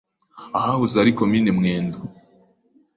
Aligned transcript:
ahahoze 0.57 0.95
ari 1.01 1.11
comine 1.19 1.49
mwendo 1.57 1.97